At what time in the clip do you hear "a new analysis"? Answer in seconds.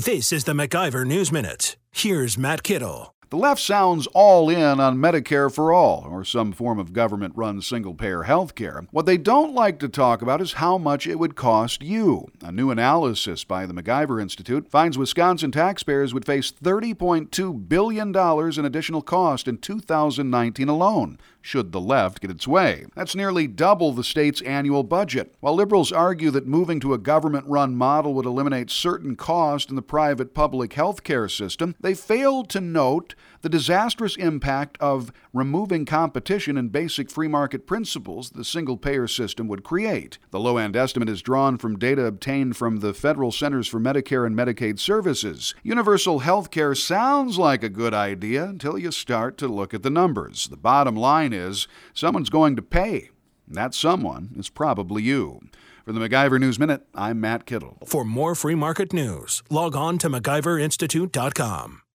12.42-13.44